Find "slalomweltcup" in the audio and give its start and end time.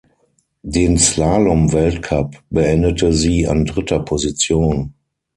0.97-2.37